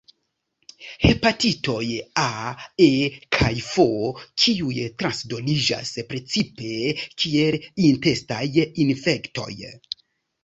[1.01, 1.87] Hepatitoj
[2.21, 2.29] A,
[2.85, 2.87] E
[3.37, 3.75] kaj F
[4.43, 6.73] kiuj transdoniĝas precipe
[7.25, 7.59] kiel
[7.91, 8.43] intestaj
[8.87, 9.51] infektoj.